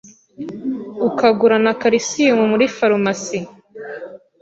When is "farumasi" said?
2.75-3.39